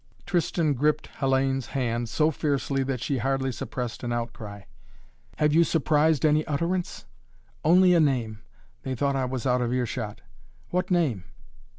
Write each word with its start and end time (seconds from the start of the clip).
Tristan 0.25 0.73
gripped 0.73 1.09
Hellayne's 1.19 1.67
hand 1.77 2.09
so 2.09 2.31
fiercely 2.31 2.81
that 2.81 3.01
she 3.01 3.19
hardly 3.19 3.51
suppressed 3.51 4.03
an 4.03 4.11
outcry. 4.11 4.63
"Have 5.37 5.53
you 5.53 5.63
surprised 5.63 6.25
any 6.25 6.43
utterance?" 6.47 7.05
"Only 7.63 7.93
a 7.93 7.99
name. 7.99 8.41
They 8.81 8.95
thought 8.95 9.15
I 9.15 9.25
was 9.25 9.45
out 9.45 9.61
of 9.61 9.71
earshot." 9.71 10.21
"What 10.71 10.89
name?" 10.89 11.25